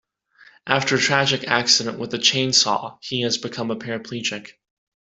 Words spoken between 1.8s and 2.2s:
with a